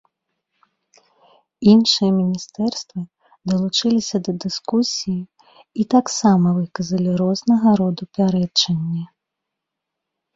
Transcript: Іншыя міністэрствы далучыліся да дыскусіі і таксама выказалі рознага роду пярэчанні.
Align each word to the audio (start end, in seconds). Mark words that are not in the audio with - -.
Іншыя 1.73 2.11
міністэрствы 2.19 3.01
далучыліся 3.51 4.17
да 4.27 4.31
дыскусіі 4.45 5.19
і 5.83 5.85
таксама 5.95 6.47
выказалі 6.61 7.09
рознага 7.21 7.69
роду 7.83 8.03
пярэчанні. 8.19 9.03